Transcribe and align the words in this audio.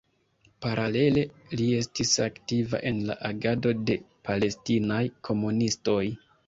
Paralele 0.65 1.23
li 1.59 1.67
estis 1.81 2.15
aktiva 2.25 2.81
en 2.93 2.99
la 3.11 3.19
agado 3.33 3.77
de 3.91 4.01
palestinaj 4.31 5.03
komunistoj. 5.31 6.03